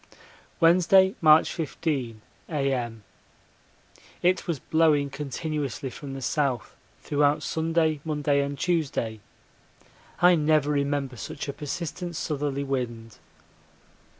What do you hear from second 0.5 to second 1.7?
Wednesday, March